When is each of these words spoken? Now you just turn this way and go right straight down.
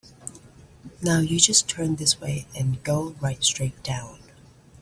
Now 1.03 1.19
you 1.19 1.39
just 1.39 1.69
turn 1.69 1.97
this 1.97 2.19
way 2.19 2.47
and 2.57 2.83
go 2.83 3.11
right 3.21 3.43
straight 3.43 3.83
down. 3.83 4.17